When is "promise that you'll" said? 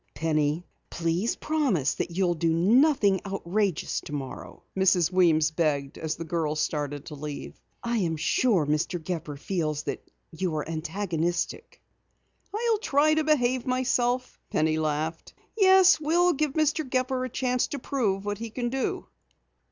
1.35-2.33